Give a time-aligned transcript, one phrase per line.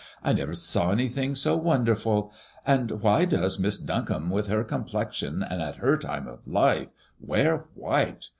[0.23, 2.33] I never saw anything so won derful;
[2.65, 6.87] and why does Miss Duncombe, with her complexion, and at her time of life,
[7.19, 8.25] wear white?